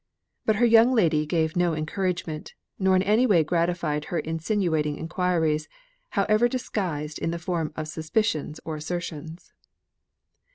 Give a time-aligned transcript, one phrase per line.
[0.47, 4.97] But her young lady gave her no encouragement, nor in any way gratified her insinuating
[4.97, 5.69] enquiries,
[6.17, 9.53] however disguised in the form of suspicions or assertions.